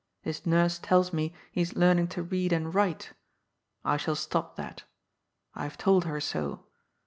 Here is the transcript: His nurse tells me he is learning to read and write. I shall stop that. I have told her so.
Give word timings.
His 0.23 0.47
nurse 0.47 0.79
tells 0.79 1.13
me 1.13 1.31
he 1.51 1.61
is 1.61 1.75
learning 1.75 2.07
to 2.07 2.23
read 2.23 2.51
and 2.51 2.73
write. 2.73 3.13
I 3.85 3.97
shall 3.97 4.15
stop 4.15 4.55
that. 4.55 4.81
I 5.53 5.61
have 5.61 5.77
told 5.77 6.05
her 6.05 6.19
so. 6.19 6.65